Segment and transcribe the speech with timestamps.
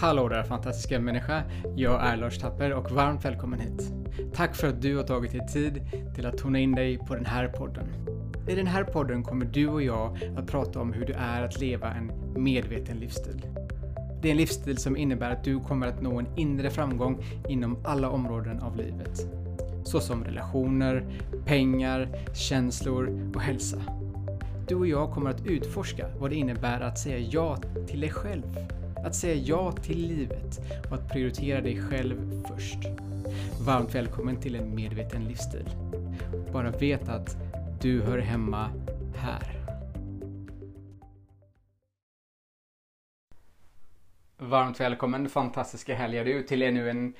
[0.00, 1.42] Hallå där fantastiska människa!
[1.76, 3.92] Jag är Lars Tapper och varmt välkommen hit.
[4.34, 5.80] Tack för att du har tagit dig tid
[6.14, 7.86] till att tona in dig på den här podden.
[8.48, 11.60] I den här podden kommer du och jag att prata om hur det är att
[11.60, 12.12] leva en
[12.42, 13.46] medveten livsstil.
[14.22, 17.78] Det är en livsstil som innebär att du kommer att nå en inre framgång inom
[17.84, 19.26] alla områden av livet.
[19.84, 21.04] Såsom relationer,
[21.44, 23.78] pengar, känslor och hälsa.
[24.68, 28.58] Du och jag kommer att utforska vad det innebär att säga ja till dig själv.
[29.04, 32.78] Att säga ja till livet och att prioritera dig själv först.
[33.66, 35.68] Varmt välkommen till en medveten livsstil.
[36.52, 37.36] Bara vet att
[37.80, 38.70] du hör hemma
[39.16, 39.60] här.
[44.38, 47.14] Varmt välkommen fantastiska helger du till ännu en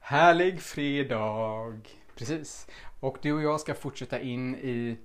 [0.00, 1.80] härlig fredag.
[2.16, 2.66] Precis.
[3.00, 4.96] Och du och jag ska fortsätta in i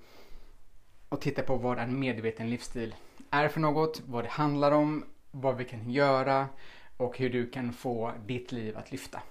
[1.10, 2.96] och titta på vad en medveten livsstil
[3.30, 5.06] är för något, vad det handlar om,
[5.42, 6.48] vad vi kan göra
[6.98, 9.22] och hur du kan få ditt liv att lyfta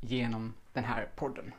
[0.00, 1.52] genom den här podden.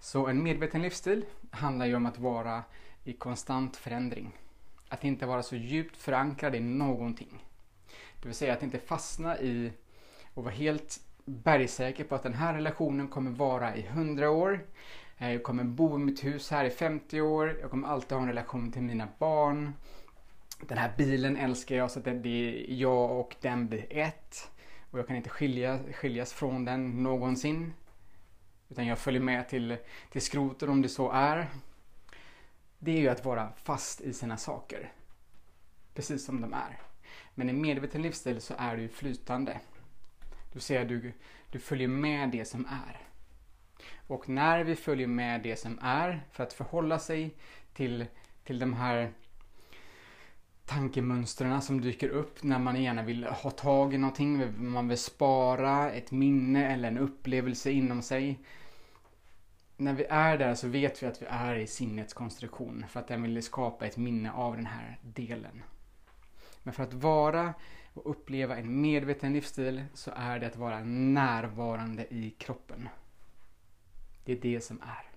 [0.00, 2.62] Så en medveten livsstil handlar ju om att vara
[3.04, 4.32] i konstant förändring.
[4.88, 7.44] Att inte vara så djupt förankrad i någonting.
[8.20, 9.72] Det vill säga att inte fastna i
[10.34, 14.66] och vara helt bergsäker på att den här relationen kommer vara i 100 år.
[15.18, 17.58] Eh, jag kommer bo i mitt hus här i 50 år.
[17.60, 19.72] Jag kommer alltid ha en relation till mina barn.
[20.68, 24.50] Den här bilen älskar jag så att det är jag och den blir ett.
[24.90, 27.72] Och jag kan inte skilja, skiljas från den någonsin.
[28.68, 29.76] Utan jag följer med till,
[30.10, 31.48] till skroten om det så är.
[32.78, 34.92] Det är ju att vara fast i sina saker.
[35.94, 36.80] Precis som de är.
[37.34, 39.60] Men i medveten livsstil så är du flytande.
[40.52, 41.12] Du ser du,
[41.50, 43.00] du följer med det som är.
[44.06, 47.34] Och när vi följer med det som är för att förhålla sig
[47.74, 48.06] till,
[48.44, 49.12] till de här
[50.66, 55.92] tankemönstren som dyker upp när man gärna vill ha tag i någonting, man vill spara
[55.92, 58.38] ett minne eller en upplevelse inom sig.
[59.76, 63.08] När vi är där så vet vi att vi är i sinnets konstruktion för att
[63.08, 65.62] den vill skapa ett minne av den här delen.
[66.62, 67.54] Men för att vara
[67.94, 72.88] och uppleva en medveten livsstil så är det att vara närvarande i kroppen.
[74.24, 75.10] Det är det som är.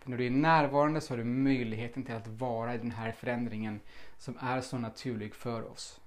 [0.00, 3.12] För när du är närvarande så har du möjligheten till att vara i den här
[3.12, 3.80] förändringen
[4.22, 6.00] som är så naturlig för oss.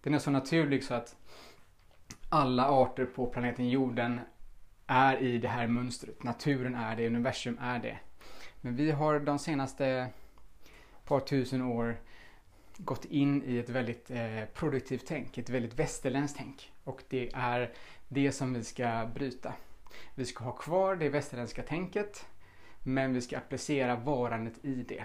[0.00, 1.16] Den är så naturlig så att
[2.28, 4.20] alla arter på planeten jorden
[4.86, 6.22] är i det här mönstret.
[6.22, 7.98] Naturen är det, universum är det.
[8.60, 10.08] Men vi har de senaste
[11.04, 12.00] par tusen år
[12.76, 16.72] gått in i ett väldigt eh, produktivt tänk, ett väldigt västerländskt tänk.
[16.84, 17.72] Och det är
[18.08, 19.52] det som vi ska bryta.
[20.14, 22.26] Vi ska ha kvar det västerländska tänket
[22.82, 25.04] men vi ska applicera varandet i det.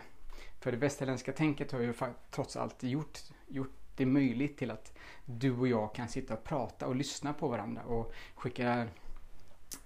[0.59, 1.93] För det västerländska tänket har ju
[2.31, 4.93] trots allt gjort, gjort det möjligt till att
[5.25, 8.87] du och jag kan sitta och prata och lyssna på varandra och skicka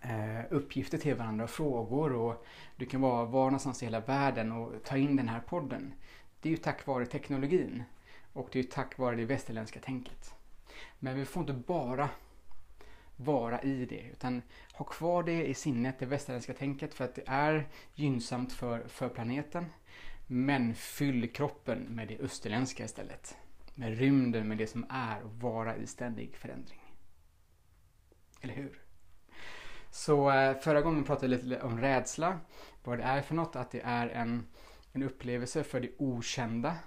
[0.02, 2.46] eh, uppgifter till varandra och frågor och
[2.76, 5.94] du kan vara var någonstans i hela världen och ta in den här podden.
[6.42, 7.84] Det är ju tack vare teknologin
[8.34, 10.34] och det är ju tack vare det västerländska tänket.
[11.00, 12.10] Men vi får inte bara
[13.16, 14.42] vara i det utan
[14.74, 19.10] ha kvar det i sinnet, det västerländska tänket för att det är gynnsamt för, för
[19.10, 19.66] planeten.
[20.28, 23.38] Men fyll kroppen med det österländska istället.
[23.76, 26.82] Med rymden, med det som är och vara i ständig förändring.
[28.42, 28.82] Eller hur?
[29.92, 32.40] Så eh, förra gången pratade jag lite om rädsla.
[32.84, 34.48] Vad det är för något, att det är en,
[34.94, 36.78] en upplevelse för det okända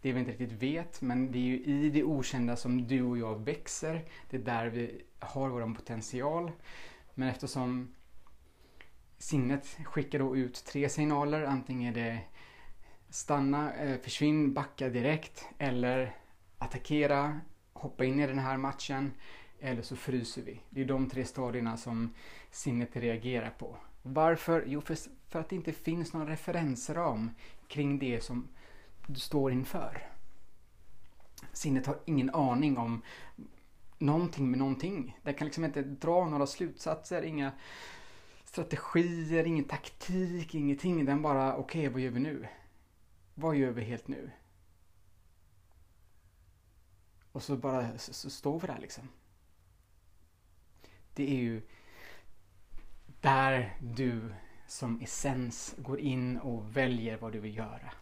[0.00, 1.00] det vi inte riktigt vet.
[1.00, 4.04] Men det är ju i det okända som du och jag växer.
[4.30, 6.50] Det är där vi har vår potential.
[7.14, 7.94] Men eftersom
[9.18, 11.42] sinnet skickar då ut tre signaler.
[11.42, 12.20] Antingen är det
[13.10, 16.16] stanna, eh, försvinn, backa direkt eller
[16.58, 17.40] attackera,
[17.72, 19.12] hoppa in i den här matchen
[19.60, 20.60] eller så fryser vi.
[20.70, 22.14] Det är de tre stadierna som
[22.50, 23.76] sinnet reagerar på.
[24.02, 24.64] Varför?
[24.66, 24.96] Jo, för,
[25.28, 27.30] för att det inte finns någon referensram
[27.68, 28.48] kring det som
[29.06, 30.08] du står inför.
[31.52, 33.02] Sinnet har ingen aning om
[33.98, 35.18] någonting med någonting.
[35.22, 37.52] Det kan liksom inte dra några slutsatser, inga
[38.44, 41.04] strategier, ingen taktik, ingenting.
[41.04, 42.48] Den bara, okej, okay, vad gör vi nu?
[43.40, 44.30] Vad gör vi helt nu?
[47.32, 49.08] Och så bara så, står vi där liksom.
[51.14, 51.62] Det är ju
[53.20, 54.34] där du
[54.66, 57.92] som essens går in och väljer vad du vill göra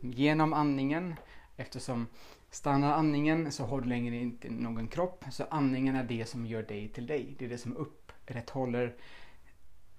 [0.00, 1.14] genom andningen.
[1.56, 2.06] Eftersom
[2.50, 5.24] stannar andningen så har du längre inte någon kropp.
[5.30, 7.34] Så andningen är det som gör dig till dig.
[7.38, 8.96] Det är det som upprätthåller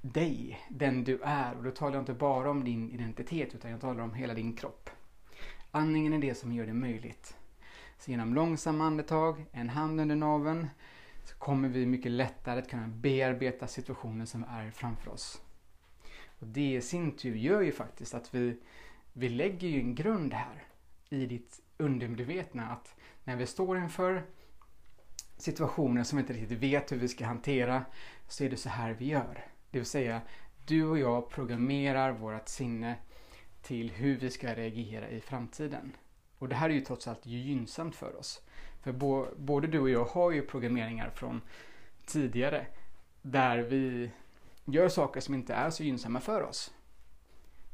[0.03, 1.57] dig, den du är.
[1.57, 4.55] Och då talar jag inte bara om din identitet utan jag talar om hela din
[4.55, 4.89] kropp.
[5.71, 7.37] Andningen är det som gör det möjligt.
[7.97, 10.67] Så genom långsamma andetag, en hand under naveln,
[11.23, 15.41] så kommer vi mycket lättare att kunna bearbeta situationen som är framför oss.
[16.39, 18.57] Och det i sin tur gör ju faktiskt att vi,
[19.13, 20.63] vi lägger ju en grund här
[21.09, 24.23] i ditt undermedvetna att när vi står inför
[25.37, 27.85] situationer som vi inte riktigt vet hur vi ska hantera
[28.27, 29.52] så är det så här vi gör.
[29.73, 30.21] Det vill säga,
[30.65, 32.95] du och jag programmerar vårt sinne
[33.61, 35.95] till hur vi ska reagera i framtiden.
[36.37, 38.41] Och det här är ju trots allt gynnsamt för oss.
[38.81, 38.91] För
[39.37, 41.41] både du och jag har ju programmeringar från
[42.05, 42.65] tidigare
[43.21, 44.11] där vi
[44.65, 46.73] gör saker som inte är så gynnsamma för oss.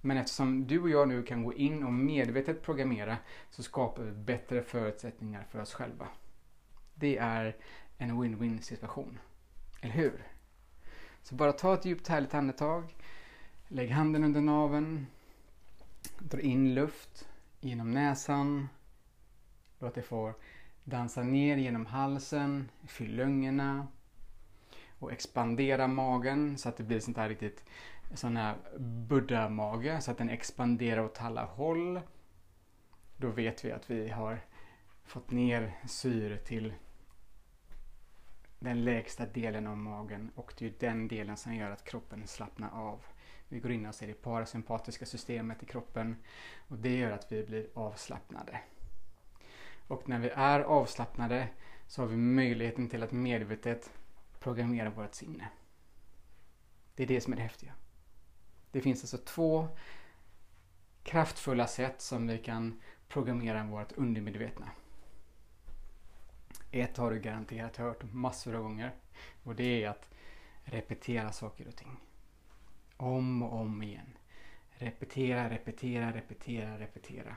[0.01, 3.17] Men eftersom du och jag nu kan gå in och medvetet programmera
[3.49, 6.07] så skapar vi bättre förutsättningar för oss själva.
[6.95, 7.57] Det är
[7.97, 9.19] en win-win situation.
[9.81, 10.25] Eller hur?
[11.24, 12.95] Så bara ta ett djupt härligt andetag.
[13.68, 15.07] Lägg handen under naveln.
[16.19, 17.27] Dra in luft
[17.60, 18.69] genom näsan.
[19.80, 20.33] Låt det få
[20.83, 23.88] dansa ner genom halsen, fyll lungorna
[25.00, 27.66] och expandera magen så att det blir sånt här riktigt
[28.13, 32.01] sån här buddha-mage så att den expanderar åt alla håll.
[33.18, 34.39] Då vet vi att vi har
[35.04, 36.74] fått ner syre till
[38.59, 42.69] den lägsta delen av magen och det är den delen som gör att kroppen slappnar
[42.69, 43.06] av.
[43.47, 46.15] Vi går in och ser det parasympatiska systemet i kroppen
[46.67, 48.59] och det gör att vi blir avslappnade.
[49.88, 51.47] Och när vi är avslappnade
[51.88, 53.91] så har vi möjligheten till att medvetet
[54.39, 55.47] programmera vårt sinne.
[56.95, 57.73] Det är det som är det häftiga.
[58.71, 59.67] Det finns alltså två
[61.03, 64.69] kraftfulla sätt som vi kan programmera vårt undermedvetna.
[66.71, 68.92] Ett har du garanterat hört massor av gånger
[69.44, 70.10] och det är att
[70.63, 71.98] repetera saker och ting.
[72.98, 74.18] Om och om igen.
[74.69, 77.36] Repetera, repetera, repetera, repetera.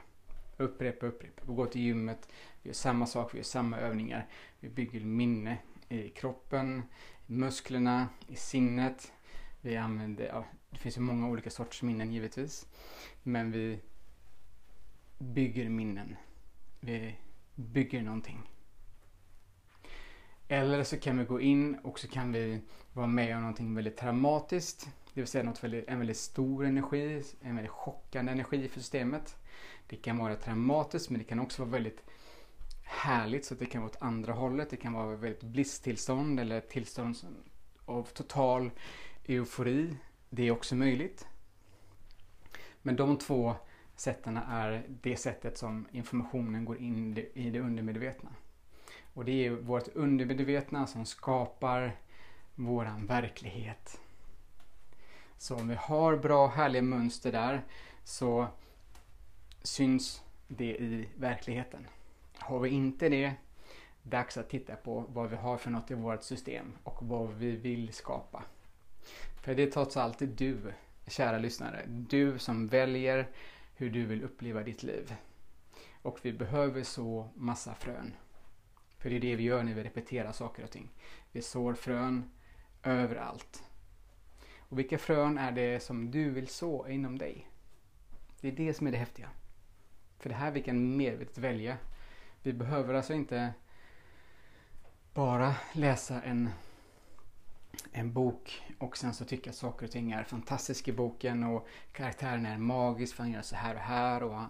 [0.57, 1.43] Upprepa, upprepa.
[1.47, 2.29] Vi går till gymmet,
[2.63, 4.27] vi gör samma sak, vi gör samma övningar.
[4.61, 5.59] Vi bygger minne
[5.89, 6.83] i kroppen,
[7.27, 9.13] i musklerna, i sinnet.
[9.61, 12.67] Vi använder, ja, det finns ju många olika sorters minnen givetvis.
[13.23, 13.81] Men vi
[15.19, 16.17] bygger minnen.
[16.81, 17.17] Vi
[17.55, 18.52] bygger någonting.
[20.53, 22.61] Eller så kan vi gå in och så kan vi
[22.93, 24.89] vara med om någonting väldigt traumatiskt.
[25.15, 29.37] Det vill säga något väldigt, en väldigt stor energi, en väldigt chockande energi för systemet.
[29.87, 32.03] Det kan vara traumatiskt men det kan också vara väldigt
[32.83, 34.71] härligt så att det kan vara åt andra hållet.
[34.71, 37.17] Det kan vara ett väldigt blisstillstånd eller tillstånd
[37.85, 38.71] av total
[39.25, 39.97] eufori.
[40.31, 41.27] Det är också möjligt.
[42.83, 43.55] Men de två
[43.97, 48.31] sätten är det sättet som informationen går in i det undermedvetna.
[49.15, 51.97] Och det är vårt undermedvetna som skapar
[52.55, 54.01] våran verklighet.
[55.39, 57.63] Så om vi har bra härliga mönster där
[58.05, 58.47] så
[59.63, 61.87] syns det i verkligheten.
[62.39, 63.35] Har vi inte det,
[64.03, 67.51] dags att titta på vad vi har för något i vårt system och vad vi
[67.51, 68.43] vill skapa.
[69.43, 70.59] För det är trots allt du,
[71.07, 73.29] kära lyssnare, du som väljer
[73.75, 75.15] hur du vill uppleva ditt liv.
[76.03, 78.15] Och vi behöver så massa frön.
[79.03, 80.89] För det är det vi gör när vi repeterar saker och ting.
[81.33, 82.31] Vi sår frön
[82.83, 83.65] överallt.
[84.59, 87.49] Och vilka frön är det som du vill så inom dig?
[88.41, 89.29] Det är det som är det häftiga.
[90.19, 91.77] För det här vi kan medvetet välja.
[92.43, 93.53] Vi behöver alltså inte
[95.15, 96.51] bara läsa en,
[97.93, 101.69] en bok och sen så tycka att saker och ting är fantastiska i boken och
[101.93, 104.43] karaktären är magisk för han gör så här och här och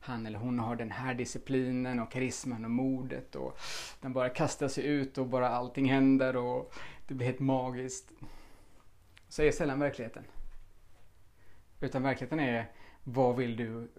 [0.00, 3.58] han eller hon har den här disciplinen och karisman och modet och
[4.00, 6.74] den bara kastar sig ut och bara allting händer och
[7.06, 8.10] det blir helt magiskt.
[9.28, 10.24] Så är sällan verkligheten.
[11.80, 12.72] Utan verkligheten är
[13.04, 13.90] vad vill du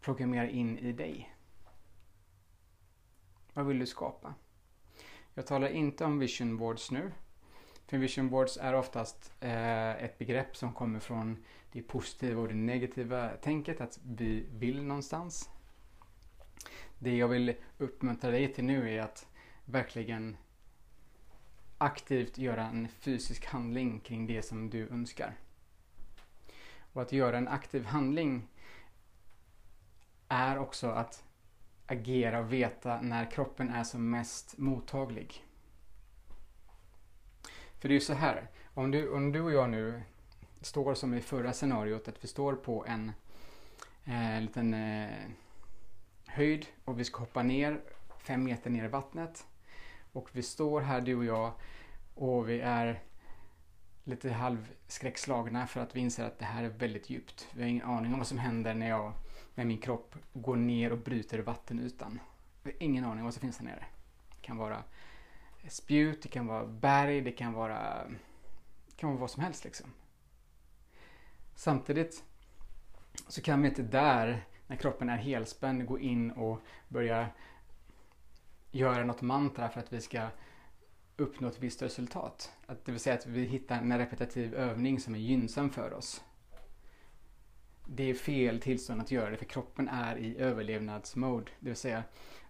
[0.00, 1.34] programmera in i dig?
[3.52, 4.34] Vad vill du skapa?
[5.34, 7.12] Jag talar inte om vision boards nu.
[7.88, 12.54] För vision boards är oftast eh, ett begrepp som kommer från det positiva och det
[12.54, 15.50] negativa tänket att vi vill någonstans.
[16.98, 19.26] Det jag vill uppmuntra dig till nu är att
[19.64, 20.36] verkligen
[21.78, 25.34] aktivt göra en fysisk handling kring det som du önskar.
[26.92, 28.48] Och att göra en aktiv handling
[30.28, 31.24] är också att
[31.86, 35.47] agera och veta när kroppen är som mest mottaglig.
[37.78, 40.02] För det är ju så här, om du, om du och jag nu
[40.60, 43.12] står som i förra scenariot, att vi står på en
[44.04, 45.10] eh, liten eh,
[46.26, 47.80] höjd och vi ska hoppa ner
[48.18, 49.46] fem meter ner i vattnet.
[50.12, 51.52] Och vi står här du och jag
[52.14, 53.02] och vi är
[54.04, 57.48] lite halvskräckslagna för att vi inser att det här är väldigt djupt.
[57.52, 59.12] Vi har ingen aning om vad som händer när jag
[59.54, 62.20] med min kropp går ner och bryter vattenytan.
[62.62, 63.84] Vi har ingen aning om vad som finns där nere.
[64.28, 64.82] Det kan vara
[65.68, 68.08] spjut, det kan vara berg, det kan vara,
[68.86, 69.86] det kan vara vad som helst liksom.
[71.54, 72.24] Samtidigt
[73.28, 77.28] så kan vi inte där, när kroppen är helspänd, gå in och börja
[78.70, 80.28] göra något mantra för att vi ska
[81.16, 82.52] uppnå ett visst resultat.
[82.66, 86.24] Att det vill säga att vi hittar en repetitiv övning som är gynnsam för oss.
[87.86, 91.50] Det är fel tillstånd att göra det för kroppen är i överlevnadsmode.
[91.60, 92.04] Det vill säga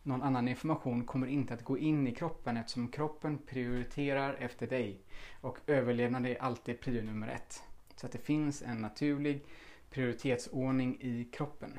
[0.08, 5.00] någon annan information kommer inte att gå in i kroppen eftersom kroppen prioriterar efter dig.
[5.40, 7.62] Och överlevnad är alltid prio nummer ett.
[7.96, 9.44] Så att det finns en naturlig
[9.90, 11.78] prioritetsordning i kroppen.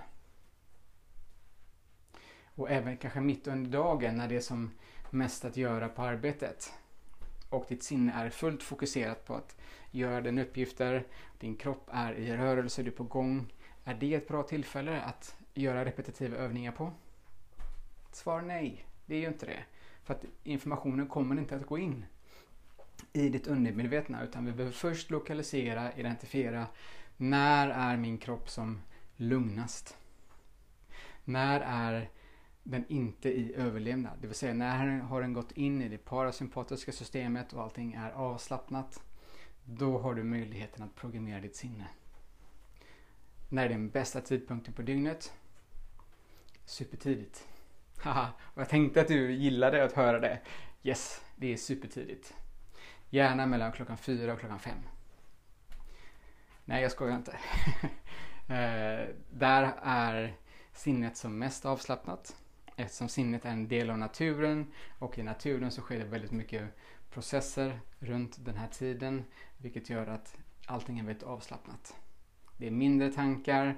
[2.55, 4.71] Och även kanske mitt under dagen när det är som
[5.09, 6.73] mest att göra på arbetet.
[7.49, 9.55] Och ditt sinne är fullt fokuserat på att
[9.91, 11.05] göra dina uppgifter.
[11.39, 13.53] Din kropp är i rörelse, du är på gång.
[13.83, 16.91] Är det ett bra tillfälle att göra repetitiva övningar på?
[18.11, 19.63] Svar nej, det är ju inte det.
[20.03, 22.05] För att informationen kommer inte att gå in
[23.13, 26.67] i ditt undermedvetna utan vi behöver först lokalisera, identifiera
[27.17, 28.81] när är min kropp som
[29.15, 29.97] lugnast?
[31.23, 32.09] När är
[32.63, 34.17] den inte i överlevnad?
[34.21, 38.11] Det vill säga när har den gått in i det parasympatiska systemet och allting är
[38.11, 39.03] avslappnat.
[39.63, 41.87] Då har du möjligheten att programmera ditt sinne.
[43.49, 45.33] När är den bästa tidpunkten på dygnet?
[46.65, 47.47] Supertidigt.
[48.01, 50.39] Haha, och jag tänkte att du gillade att höra det.
[50.83, 52.33] Yes, det är supertidigt.
[53.09, 54.77] Gärna mellan klockan fyra och klockan fem.
[56.65, 57.31] Nej, jag skojar inte.
[58.47, 60.35] eh, där är
[60.73, 62.35] sinnet som mest avslappnat.
[62.75, 66.63] Eftersom sinnet är en del av naturen och i naturen så sker det väldigt mycket
[67.09, 69.25] processer runt den här tiden
[69.57, 71.95] vilket gör att allting är väldigt avslappnat.
[72.57, 73.77] Det är mindre tankar,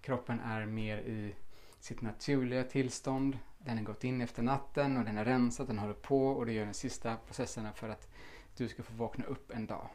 [0.00, 1.34] kroppen är mer i
[1.80, 3.38] sitt naturliga tillstånd.
[3.64, 6.52] Den har gått in efter natten och den är rensad, den håller på och det
[6.52, 8.08] gör den sista processerna för att
[8.56, 9.88] du ska få vakna upp en dag.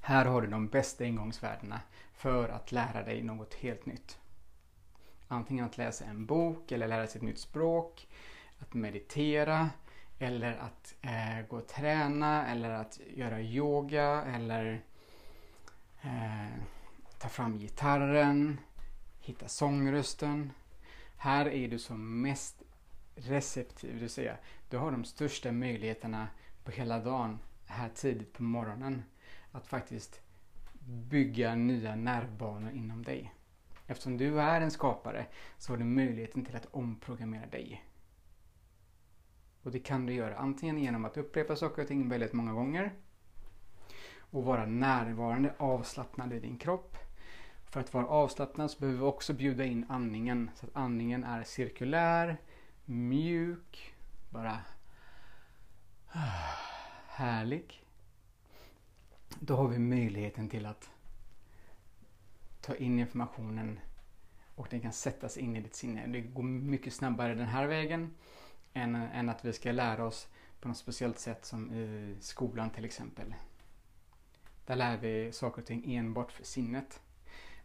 [0.00, 1.80] Här har du de bästa ingångsvärdena
[2.12, 4.18] för att lära dig något helt nytt.
[5.28, 8.08] Antingen att läsa en bok eller lära sig ett nytt språk,
[8.58, 9.70] att meditera
[10.18, 14.84] eller att eh, gå och träna eller att göra yoga eller
[16.02, 16.58] eh,
[17.18, 18.60] ta fram gitarren,
[19.20, 20.52] hitta sångrösten.
[21.16, 22.62] Här är du som mest
[23.14, 24.36] receptiv, det vill säga
[24.68, 26.28] du har de största möjligheterna
[26.64, 29.02] på hela dagen här tidigt på morgonen
[29.52, 30.20] att faktiskt
[30.88, 33.34] bygga nya nervbanor inom dig.
[33.86, 35.26] Eftersom du är en skapare
[35.58, 37.84] så har du möjligheten till att omprogrammera dig.
[39.62, 42.92] Och det kan du göra antingen genom att upprepa saker och ting väldigt många gånger
[44.30, 46.96] och vara närvarande, avslappnad i din kropp.
[47.76, 51.44] För att vara avslappnad så behöver vi också bjuda in andningen så att andningen är
[51.44, 52.36] cirkulär,
[52.84, 53.94] mjuk,
[54.30, 54.60] bara
[57.06, 57.84] härlig.
[59.40, 60.90] Då har vi möjligheten till att
[62.60, 63.80] ta in informationen
[64.54, 66.06] och den kan sättas in i ditt sinne.
[66.06, 68.14] Det går mycket snabbare den här vägen
[68.72, 70.28] än, än att vi ska lära oss
[70.60, 73.34] på något speciellt sätt som i skolan till exempel.
[74.66, 77.00] Där lär vi saker och ting enbart för sinnet.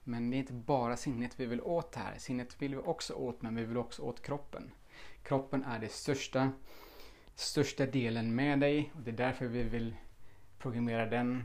[0.04, 2.18] Men det är inte bara sinnet vi vill åt här.
[2.18, 4.72] Sinnet vill vi också åt men vi vill också åt kroppen.
[5.24, 6.52] Kroppen är det största,
[7.36, 9.96] största delen med dig och det är därför vi vill
[10.60, 11.44] programmera den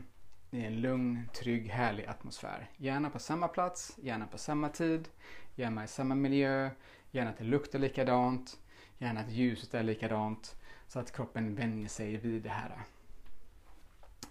[0.51, 2.69] i en lugn, trygg, härlig atmosfär.
[2.77, 5.09] Gärna på samma plats, gärna på samma tid,
[5.55, 6.69] gärna i samma miljö,
[7.11, 8.59] gärna att det luktar likadant,
[8.97, 10.55] gärna att ljuset är likadant
[10.87, 12.81] så att kroppen vänjer sig vid det här.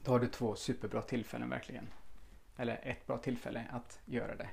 [0.04, 1.88] Då har du två superbra tillfällen verkligen.
[2.57, 4.49] Eller ett bra tillfälle att göra det.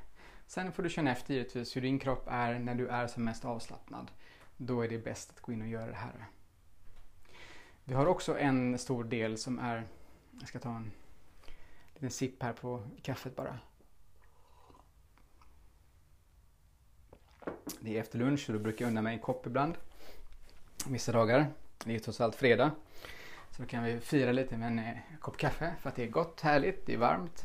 [0.47, 3.45] Sen får du känna efter givetvis hur din kropp är när du är som mest
[3.45, 4.11] avslappnad.
[4.57, 6.25] Då är det bäst att gå in och göra det här.
[7.83, 9.87] Vi har också en stor del som är,
[10.39, 10.91] jag ska ta en
[11.93, 13.59] liten sipp här på kaffet bara.
[17.79, 19.77] Det är efter lunch och då brukar jag unna mig en kopp ibland.
[20.87, 21.47] Vissa dagar.
[21.85, 22.71] Det är trots allt fredag.
[23.51, 26.07] Så då kan vi fira lite med en eh, kopp kaffe för att det är
[26.07, 27.43] gott, härligt, det är varmt.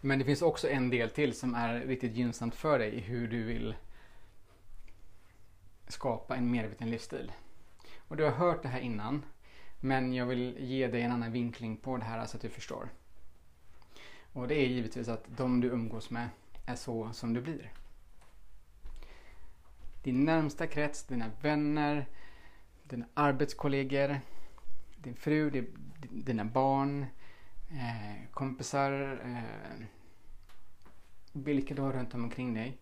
[0.00, 3.28] Men det finns också en del till som är riktigt gynnsamt för dig i hur
[3.28, 3.74] du vill
[5.88, 7.32] skapa en medveten livsstil.
[8.08, 9.24] Och du har hört det här innan.
[9.80, 12.88] Men jag vill ge dig en annan vinkling på det här så att du förstår.
[14.32, 16.28] Och det är givetvis att de du umgås med
[16.66, 17.72] är så som du blir.
[20.02, 22.06] Din närmsta krets, dina vänner,
[22.84, 24.20] dina arbetskollegor,
[24.96, 25.66] din fru,
[26.10, 27.06] dina barn,
[27.70, 29.86] eh, kompisar, eh,
[31.32, 32.78] vilka du har runt omkring dig.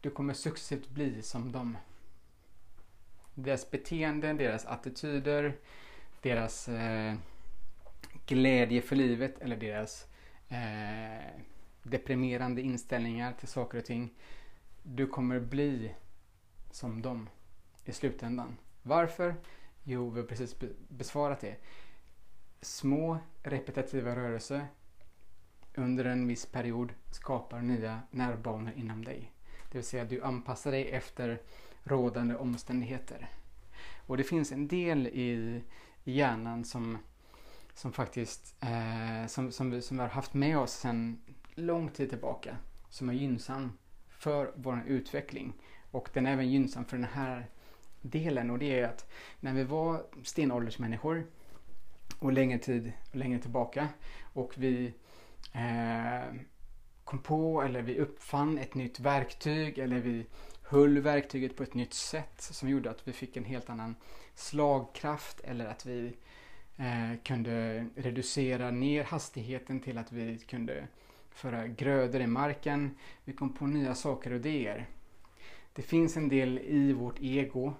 [0.00, 1.78] Du kommer successivt bli som dem.
[3.34, 5.56] Deras beteenden, deras attityder,
[6.22, 7.14] deras eh,
[8.26, 10.06] glädje för livet eller deras
[10.48, 11.40] eh,
[11.82, 14.14] deprimerande inställningar till saker och ting.
[14.82, 15.94] Du kommer bli
[16.70, 17.28] som dem
[17.84, 18.56] i slutändan.
[18.82, 19.34] Varför?
[19.84, 20.56] Jo, vi har precis
[20.88, 21.56] besvarat det.
[22.60, 24.66] Små repetitiva rörelser
[25.74, 29.32] under en viss period skapar nya nervbanor inom dig.
[29.70, 31.40] Det vill säga du anpassar dig efter
[31.84, 33.30] rådande omständigheter.
[34.06, 35.62] Och det finns en del i
[36.04, 36.98] hjärnan som,
[37.74, 41.22] som faktiskt eh, som, som, vi, som vi har haft med oss sedan
[41.54, 42.56] lång tid tillbaka
[42.90, 43.72] som är gynnsam
[44.08, 45.52] för vår utveckling.
[45.90, 47.46] Och den är även gynnsam för den här
[48.02, 49.10] delen och det är att
[49.40, 51.26] när vi var stenåldersmänniskor
[52.18, 53.88] och längre tid och längre tillbaka
[54.32, 54.92] och vi
[55.52, 56.34] eh,
[57.04, 60.26] kom på eller vi uppfann ett nytt verktyg eller vi
[60.62, 63.96] höll verktyget på ett nytt sätt som gjorde att vi fick en helt annan
[64.34, 66.16] slagkraft eller att vi
[66.76, 70.86] eh, kunde reducera ner hastigheten till att vi kunde
[71.30, 72.96] föra grödor i marken.
[73.24, 74.86] Vi kom på nya saker och idéer.
[75.72, 77.74] Det finns en del i vårt ego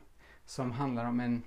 [0.44, 1.42] som handlar om en,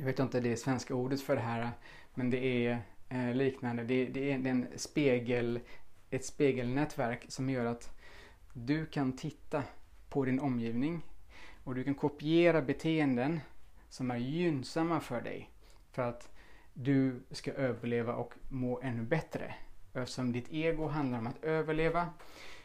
[0.00, 1.70] jag vet inte det svenska ordet för det här,
[2.14, 3.84] men det är eh, liknande.
[3.84, 5.60] Det, det, är en spegel,
[6.10, 7.90] ett spegelnätverk som gör att
[8.52, 9.62] du kan titta
[10.08, 11.02] på din omgivning
[11.64, 13.40] och du kan kopiera beteenden
[13.88, 15.50] som är gynnsamma för dig
[15.92, 16.28] för att
[16.74, 19.54] du ska överleva och må ännu bättre.
[19.92, 22.08] Eftersom ditt ego handlar om att överleva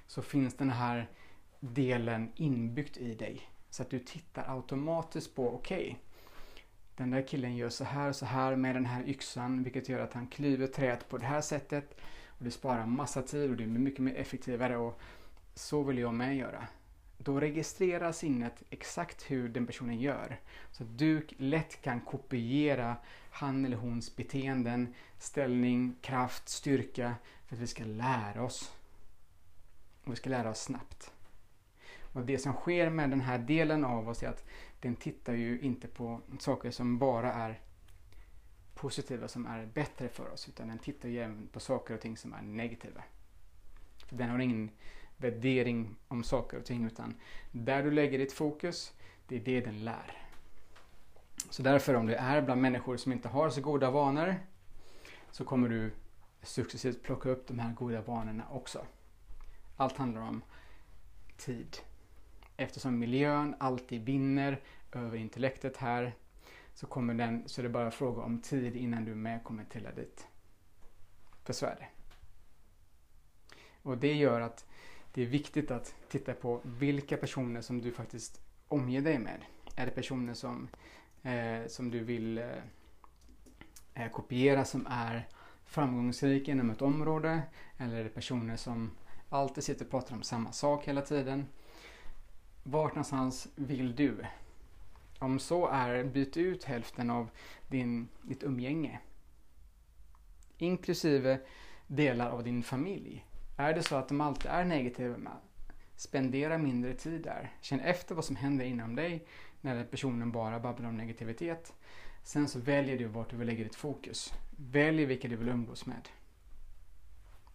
[0.07, 1.09] så finns den här
[1.59, 3.49] delen inbyggt i dig.
[3.69, 5.95] Så att du tittar automatiskt på, okej, okay,
[6.97, 9.99] den där killen gör så här och så här med den här yxan vilket gör
[9.99, 11.97] att han klyver träet på det här sättet
[12.27, 14.99] och det sparar massa tid och det blir mycket mer effektivare och
[15.53, 16.67] så vill jag med göra.
[17.17, 20.39] Då registrerar sinnet exakt hur den personen gör.
[20.71, 22.95] Så att du lätt kan kopiera
[23.31, 28.71] han eller hons beteenden, ställning, kraft, styrka för att vi ska lära oss.
[30.03, 31.14] Och vi ska lära oss snabbt.
[32.15, 34.45] Och det som sker med den här delen av oss är att
[34.79, 37.59] den tittar ju inte på saker som bara är
[38.73, 42.17] positiva, som är bättre för oss, utan den tittar ju även på saker och ting
[42.17, 43.03] som är negativa.
[44.09, 44.69] Den har ingen
[45.17, 47.15] värdering om saker och ting, utan
[47.51, 48.93] där du lägger ditt fokus,
[49.27, 50.21] det är det den lär.
[51.49, 54.35] Så därför om du är bland människor som inte har så goda vanor,
[55.31, 55.91] så kommer du
[56.41, 58.85] successivt plocka upp de här goda vanorna också.
[59.77, 60.41] Allt handlar om
[61.37, 61.77] tid.
[62.57, 66.15] Eftersom miljön alltid vinner över intellektet här
[66.73, 69.91] så, kommer den, så är det bara fråga om tid innan du med kommer trilla
[69.91, 70.27] dit.
[71.43, 71.87] För så är det.
[73.81, 74.65] Och det gör att
[75.13, 79.41] det är viktigt att titta på vilka personer som du faktiskt omger dig med.
[79.75, 80.67] Är det personer som,
[81.23, 82.45] eh, som du vill eh,
[83.93, 85.27] eh kopiera som är
[85.65, 87.41] framgångsrika inom ett område?
[87.77, 88.91] Eller är det personer som
[89.29, 91.45] alltid sitter och pratar om samma sak hela tiden?
[92.67, 94.25] Vart någonstans vill du?
[95.19, 97.29] Om så är, byt ut hälften av
[97.67, 98.99] din, ditt umgänge.
[100.57, 101.39] Inklusive
[101.87, 103.25] delar av din familj.
[103.57, 105.33] Är det så att de alltid är negativa med
[105.95, 107.51] spendera mindre tid där.
[107.61, 109.25] Känn efter vad som händer inom dig
[109.61, 111.73] när personen bara babblar om negativitet.
[112.23, 114.33] Sen så väljer du vart du vill lägga ditt fokus.
[114.57, 116.09] Välj vilka du vill umgås med.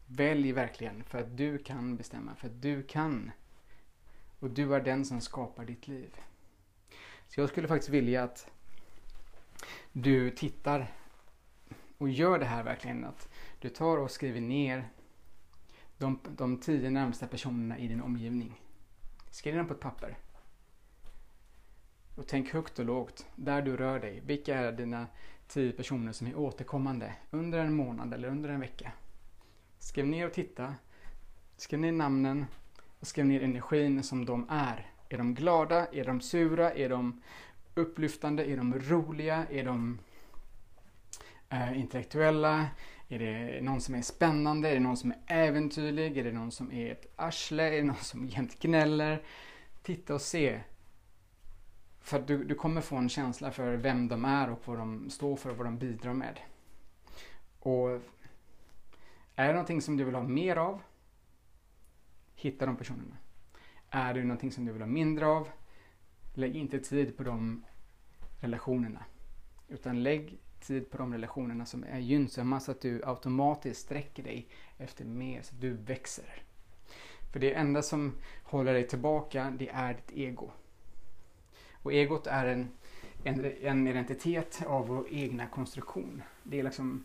[0.06, 3.30] Välj verkligen för att du kan bestämma, för att du kan
[4.40, 6.16] och du är den som skapar ditt liv.
[7.28, 8.50] Så jag skulle faktiskt vilja att
[9.92, 10.92] du tittar
[11.98, 13.04] och gör det här verkligen.
[13.04, 14.88] Att du tar och skriver ner
[15.98, 18.60] de, de tio närmsta personerna i din omgivning.
[19.30, 20.18] Skriv dem på ett papper.
[22.16, 24.20] Och tänk högt och lågt, där du rör dig.
[24.20, 25.06] Vilka är dina
[25.46, 28.92] tio personer som är återkommande under en månad eller under en vecka?
[29.78, 30.74] Skriv ner och titta.
[31.56, 32.46] Skriv ner namnen
[33.02, 34.90] skriv ner energin som de är.
[35.08, 35.86] Är de glada?
[35.92, 36.72] Är de sura?
[36.72, 37.22] Är de
[37.74, 38.44] upplyftande?
[38.44, 39.46] Är de roliga?
[39.50, 39.98] Är de
[41.48, 42.66] eh, intellektuella?
[43.08, 44.68] Är det någon som är spännande?
[44.68, 46.18] Är det någon som är äventyrlig?
[46.18, 47.62] Är det någon som är ett arsle?
[47.62, 49.22] Är det någon som jämt gnäller?
[49.82, 50.60] Titta och se.
[52.00, 55.36] För du, du kommer få en känsla för vem de är och vad de står
[55.36, 56.40] för och vad de bidrar med.
[57.58, 57.88] Och
[59.34, 60.82] är det någonting som du vill ha mer av
[62.40, 63.16] hitta de personerna.
[63.90, 65.48] Är det någonting som du vill ha mindre av,
[66.34, 67.64] lägg inte tid på de
[68.40, 69.04] relationerna.
[69.68, 74.48] Utan lägg tid på de relationerna som är gynnsamma så att du automatiskt sträcker dig
[74.78, 76.42] efter mer, så att du växer.
[77.32, 80.50] För det enda som håller dig tillbaka, det är ditt ego.
[81.82, 82.68] Och egot är en,
[83.24, 86.22] en, en identitet av vår egna konstruktion.
[86.42, 87.04] Det är liksom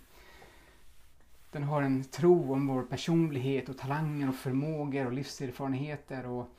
[1.56, 6.50] den har en tro om vår personlighet och talanger och förmågor och livserfarenheter och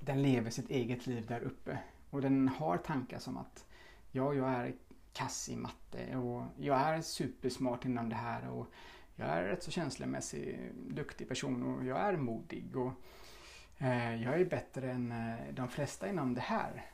[0.00, 1.78] den lever sitt eget liv där uppe.
[2.10, 3.66] Och den har tankar som att
[4.12, 4.74] ja, jag är
[5.12, 8.66] kass i matte och jag är supersmart inom det här och
[9.16, 12.92] jag är rätt så känslomässig, duktig person och jag är modig och
[13.78, 16.86] eh, jag är bättre än eh, de flesta inom det här.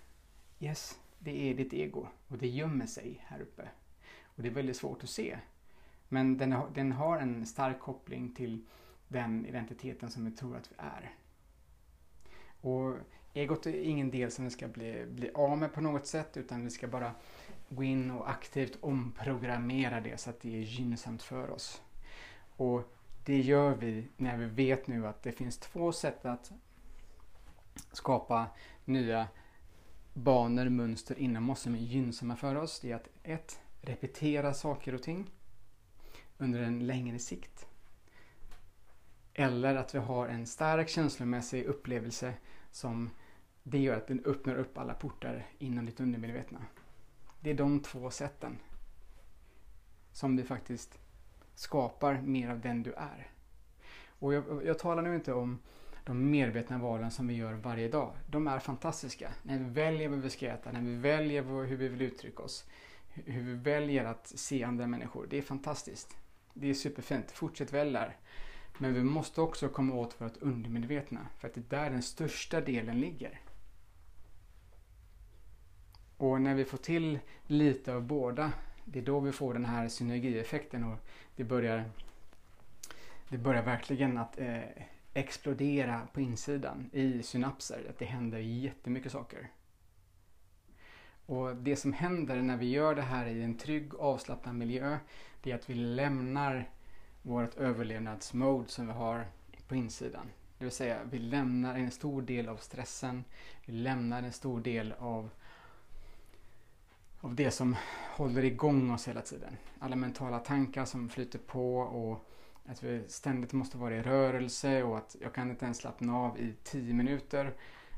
[0.61, 3.69] Yes, det är ditt ego och det gömmer sig här uppe.
[4.23, 5.39] Och det är väldigt svårt att se.
[6.09, 8.65] Men den, har, den har en stark koppling till
[9.09, 11.15] den identiteten som vi tror att vi är.
[12.61, 12.97] Och
[13.35, 16.65] egot är ingen del som vi ska bli, bli av med på något sätt utan
[16.65, 17.13] vi ska bara
[17.69, 21.83] gå in och aktivt omprogrammera det så att det är gynnsamt för oss.
[22.57, 22.93] Och
[23.25, 26.53] det gör vi när vi vet nu att det finns två sätt att
[27.93, 28.47] skapa
[28.85, 29.29] nya
[30.15, 32.81] banor, mönster inom oss som är gynnsamma för oss.
[32.81, 35.31] Det är att ett, repetera saker och ting
[36.39, 37.67] under en längre sikt.
[39.35, 42.35] Eller att vi har en stark känslomässig upplevelse
[42.71, 43.11] som
[43.63, 46.63] det gör att den öppnar upp alla portar inom ditt undermedvetna.
[47.41, 48.59] Det är de två sätten
[50.13, 50.99] som du faktiskt
[51.55, 53.31] skapar mer av den du är.
[54.19, 55.59] Och jag, jag talar nu inte om
[56.05, 58.13] de medvetna valen som vi gör varje dag.
[58.31, 59.31] De är fantastiska.
[59.43, 62.65] När vi väljer vad vi ska äta, när vi väljer hur vi vill uttrycka oss,
[63.09, 65.27] hur vi väljer att se andra människor.
[65.31, 66.17] Det är fantastiskt.
[66.59, 67.31] Det är superfint.
[67.31, 68.17] Fortsätt väl där.
[68.79, 71.27] Men vi måste också komma åt vårt undermedvetna.
[71.39, 73.41] För att det är där den största delen ligger.
[76.17, 78.53] Och när vi får till lite av båda,
[78.85, 80.99] det är då vi får den här synergieffekten och
[81.37, 81.91] det börjar,
[83.29, 84.61] det börjar verkligen att eh,
[85.15, 87.87] explodera på insidan i synapser.
[87.91, 89.51] Att det händer jättemycket saker.
[91.27, 94.99] Och det som händer när vi gör det här i en trygg avslappnad miljö
[95.47, 96.71] det är att vi lämnar
[97.23, 99.27] vårt överlevnadsmode som vi har
[99.69, 100.31] på insidan.
[100.59, 103.25] Det vill säga vi lämnar en stor del av stressen,
[103.67, 105.31] vi lämnar en stor del av,
[107.21, 107.77] av det som
[108.17, 109.57] håller igång oss hela tiden.
[109.79, 112.25] Alla mentala tankar som flyter på och
[112.65, 116.39] att vi ständigt måste vara i rörelse och att jag kan inte ens slappna av
[116.39, 117.55] i tio minuter.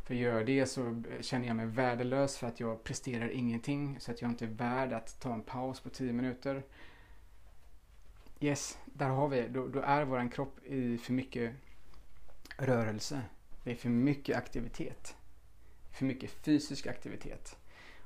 [0.07, 4.11] För gör jag det så känner jag mig värdelös för att jag presterar ingenting så
[4.11, 6.63] att jag inte är värd att ta en paus på tio minuter.
[8.41, 11.55] Yes, där har vi då, då är våran kropp i för mycket
[12.57, 13.23] rörelse.
[13.65, 15.17] Det är för mycket aktivitet.
[15.93, 17.59] För mycket fysisk aktivitet.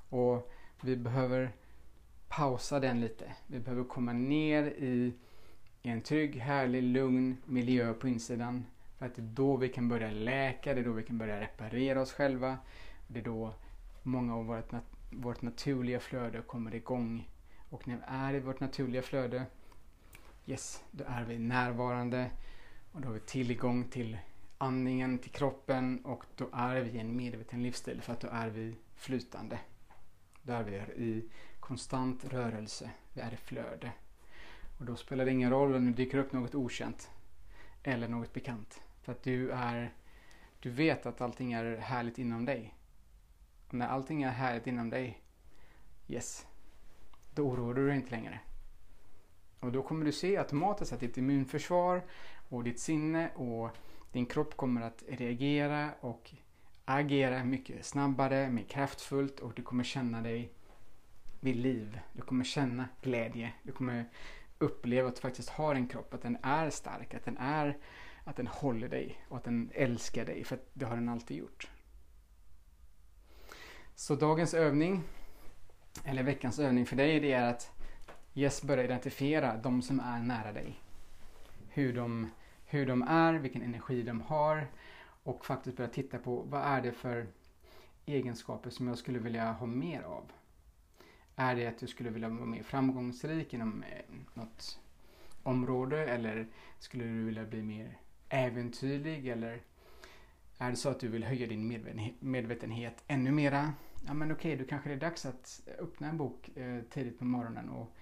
[0.09, 1.53] Och vi behöver
[2.29, 3.33] pausa den lite.
[3.47, 5.15] Vi behöver komma ner i
[5.83, 8.67] en trygg, härlig, lugn miljö på insidan.
[8.99, 11.41] För att det är då vi kan börja läka, det är då vi kan börja
[11.41, 12.59] reparera oss själva.
[13.07, 13.55] Det är då
[14.03, 17.29] många av vårt, nat vårt naturliga flöde kommer igång.
[17.71, 19.47] Och när vi är i vårt naturliga flöde
[20.47, 22.31] Yes, då är vi närvarande
[22.93, 24.19] och då har vi tillgång till
[24.59, 28.49] andningen, till kroppen och då är vi i en medveten livsstil för att då är
[28.49, 29.59] vi flytande.
[30.43, 31.29] Då är vi i
[31.61, 33.93] konstant rörelse, vi är i flöde.
[34.79, 37.11] Och då spelar det ingen roll om det dyker upp något okänt
[37.83, 38.83] eller något bekant.
[39.03, 39.95] För att du är,
[40.61, 42.75] du vet att allting är härligt inom dig.
[43.69, 45.23] Och när allting är härligt inom dig,
[46.09, 46.47] yes,
[47.35, 48.41] då oroar du dig inte längre.
[49.63, 52.03] Och då kommer du se automatiskt att ditt immunförsvar
[52.49, 53.71] och ditt sinne och
[54.13, 56.35] din kropp kommer att reagera och
[56.85, 60.53] agera mycket snabbare, mer kraftfullt och du kommer känna dig
[61.41, 62.01] vid liv.
[62.13, 63.53] Du kommer känna glädje.
[63.63, 64.09] Du kommer
[64.59, 67.79] uppleva att du faktiskt har en kropp, att den är stark, att den är
[68.25, 71.37] att den håller dig och att den älskar dig för att det har den alltid
[71.37, 71.71] gjort.
[73.95, 75.03] Så dagens övning,
[76.05, 77.82] eller veckans övning för dig, det är att
[78.35, 80.81] Yes börja identifiera de som är nära dig.
[81.69, 82.31] Hur de,
[82.67, 84.67] hur de är, vilken energi de har
[85.23, 87.27] och faktiskt börja titta på vad är det för
[88.07, 90.33] egenskaper som jag skulle vilja ha mer av.
[91.37, 94.81] Är det att du skulle vilja vara mer framgångsrik inom eh, något
[95.43, 96.47] område eller
[96.79, 99.63] skulle du vilja bli mer äventyrlig eller
[100.59, 101.69] är det så att du vill höja din
[102.21, 103.73] medvetenhet ännu mera?
[104.07, 107.19] Ja men okej, okay, då kanske det är dags att öppna en bok eh, tidigt
[107.19, 107.97] på morgonen och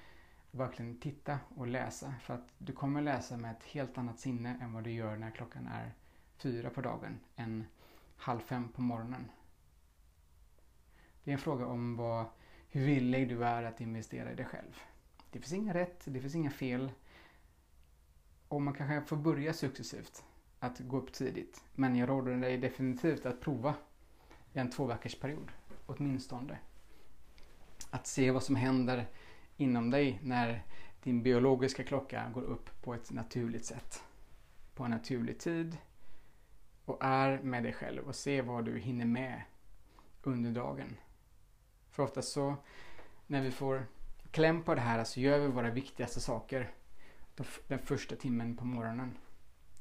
[0.50, 2.14] verkligen titta och läsa.
[2.22, 5.30] För att du kommer läsa med ett helt annat sinne än vad du gör när
[5.30, 5.94] klockan är
[6.36, 7.64] fyra på dagen än
[8.16, 9.30] halv fem på morgonen.
[11.24, 12.24] Det är en fråga om vad,
[12.68, 14.80] hur villig du är att investera i dig själv.
[15.30, 16.92] Det finns inga rätt, det finns inga fel.
[18.48, 20.24] Och man kanske får börja successivt.
[20.62, 21.64] att gå upp tidigt.
[21.74, 23.74] Men jag råder dig definitivt att prova
[24.52, 25.52] i en två veckors period
[25.86, 26.58] åtminstone.
[27.90, 29.06] Att se vad som händer
[29.60, 30.62] inom dig när
[31.02, 34.02] din biologiska klocka går upp på ett naturligt sätt.
[34.74, 35.76] På en naturlig tid
[36.84, 39.42] och är med dig själv och se vad du hinner med
[40.22, 40.96] under dagen.
[41.90, 42.54] För ofta så
[43.26, 43.86] när vi får
[44.30, 46.70] kläm på det här så gör vi våra viktigaste saker
[47.66, 49.16] den första timmen på morgonen.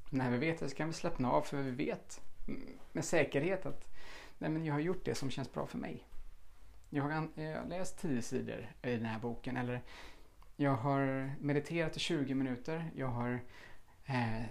[0.09, 2.21] När vi vet det så kan vi slappna av för vi vet
[2.91, 3.85] med säkerhet att
[4.37, 6.08] nej men jag har gjort det som känns bra för mig.
[6.89, 9.81] Jag har, jag har läst 10 sidor i den här boken eller
[10.55, 12.91] jag har mediterat i 20 minuter.
[12.95, 13.39] Jag har
[14.05, 14.43] eh,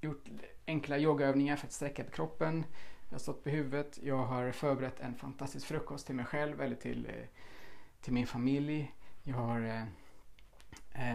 [0.00, 0.24] gjort
[0.66, 2.64] enkla yogaövningar för att sträcka på kroppen.
[3.08, 3.98] Jag har stått på huvudet.
[4.02, 7.26] Jag har förberett en fantastisk frukost till mig själv eller till, eh,
[8.00, 8.94] till min familj.
[9.22, 9.82] Jag har eh,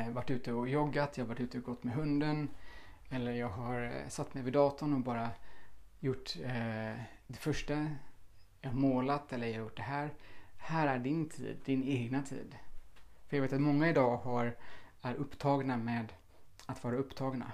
[0.03, 1.17] eh, varit ute och joggat.
[1.17, 2.49] Jag har varit ute och gått med hunden.
[3.09, 5.29] Eller jag har eh, satt mig vid datorn och bara
[5.99, 7.87] gjort eh, det första.
[8.61, 10.13] Jag har målat eller jag har gjort det här.
[10.65, 12.55] Här är din tid, din egna tid.
[13.27, 14.55] För jag vet att många idag har,
[15.01, 16.13] är upptagna med
[16.65, 17.51] att vara upptagna.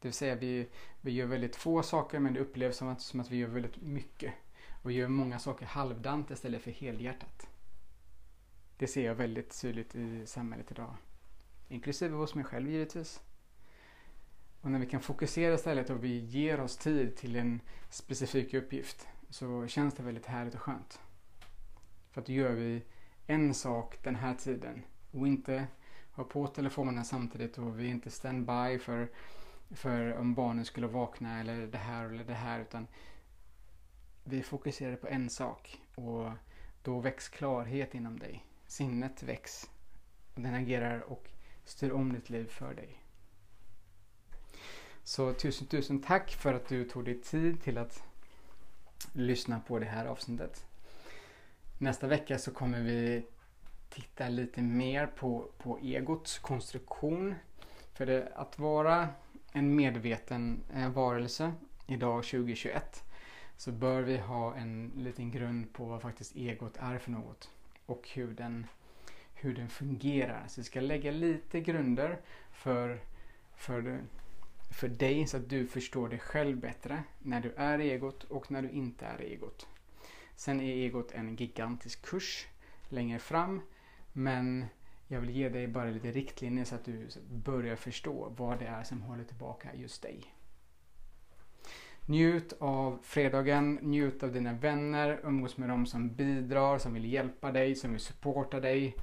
[0.00, 0.68] Det vill säga vi,
[1.00, 3.82] vi gör väldigt få saker men det upplevs som att, som att vi gör väldigt
[3.82, 4.34] mycket.
[4.82, 7.46] Och gör många saker halvdant istället för helhjärtat.
[8.76, 10.94] Det ser jag väldigt tydligt i samhället idag.
[11.68, 13.20] Inklusive hos mig själv givetvis.
[14.60, 19.08] Och när vi kan fokusera istället och vi ger oss tid till en specifik uppgift
[19.34, 21.00] så känns det väldigt härligt och skönt.
[22.10, 22.82] För att då gör vi
[23.26, 25.66] en sak den här tiden och inte
[26.12, 29.08] har på telefonen samtidigt och vi är inte standby för,
[29.70, 32.86] för om barnen skulle vakna eller det här eller det här utan
[34.24, 36.30] vi fokuserar på en sak och
[36.82, 38.44] då väcks klarhet inom dig.
[38.66, 39.70] Sinnet väcks
[40.34, 41.30] och den agerar och
[41.64, 43.02] styr om ditt liv för dig.
[45.02, 48.02] Så tusen tusen tack för att du tog dig tid till att
[49.12, 50.66] lyssna på det här avsnittet.
[51.78, 53.26] Nästa vecka så kommer vi
[53.88, 57.34] titta lite mer på, på egots konstruktion.
[57.94, 59.08] För det, att vara
[59.52, 61.52] en medveten eh, varelse
[61.86, 63.04] idag 2021
[63.56, 67.50] så bör vi ha en liten grund på vad faktiskt egot är för något
[67.86, 68.66] och hur den,
[69.34, 70.44] hur den fungerar.
[70.48, 72.20] Så vi ska lägga lite grunder
[72.52, 73.00] för,
[73.56, 74.00] för,
[74.74, 78.62] för dig så att du förstår dig själv bättre när du är egot och när
[78.62, 79.66] du inte är egot.
[80.36, 82.46] Sen är egot en gigantisk kurs
[82.88, 83.60] längre fram
[84.12, 84.66] men
[85.06, 88.82] jag vill ge dig bara lite riktlinjer så att du börjar förstå vad det är
[88.82, 90.34] som håller tillbaka just dig.
[92.06, 97.52] Njut av fredagen, njut av dina vänner, umgås med dem som bidrar, som vill hjälpa
[97.52, 98.96] dig, som vill supporta dig.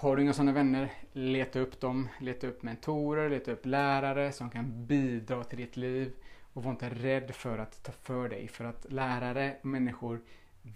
[0.00, 2.08] Har du inga sådana vänner, leta upp dem.
[2.20, 6.12] Leta upp mentorer, leta upp lärare som kan bidra till ditt liv.
[6.52, 10.20] Och var inte rädd för att ta för dig, för att lärare och människor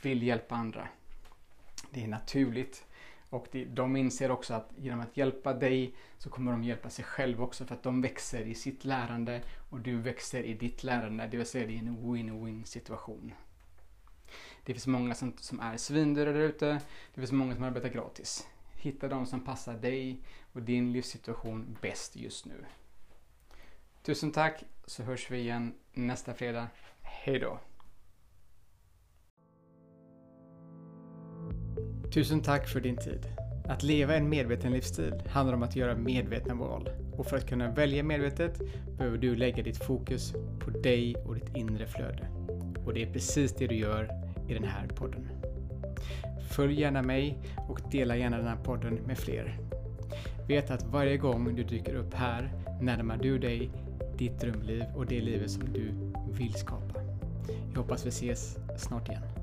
[0.02, 0.88] vill hjälpa andra.
[1.90, 2.86] Det är naturligt.
[3.30, 7.44] Och de inser också att genom att hjälpa dig så kommer de hjälpa sig själva
[7.44, 11.28] också för att de växer i sitt lärande och du växer i ditt lärande.
[11.30, 13.32] Det vill säga det är en win-win situation.
[14.64, 16.80] Det finns många som, som är svindyra där ute.
[17.14, 18.46] Det finns många som arbetar gratis.
[18.84, 20.20] Hitta de som passar dig
[20.52, 22.64] och din livssituation bäst just nu.
[24.02, 26.68] Tusen tack så hörs vi igen nästa fredag.
[27.02, 27.58] Hejdå!
[32.14, 33.26] Tusen tack för din tid.
[33.68, 36.88] Att leva en medveten livsstil handlar om att göra medvetna val.
[37.16, 38.58] Och för att kunna välja medvetet
[38.96, 42.28] behöver du lägga ditt fokus på dig och ditt inre flöde.
[42.86, 44.10] Och det är precis det du gör
[44.48, 45.43] i den här podden.
[46.56, 47.38] Följ gärna mig
[47.68, 49.58] och dela gärna den här podden med fler.
[50.48, 53.70] Vet att varje gång du dyker upp här närmar du dig
[54.18, 55.92] ditt drömliv och det livet som du
[56.32, 57.00] vill skapa.
[57.72, 59.33] Jag hoppas vi ses snart igen.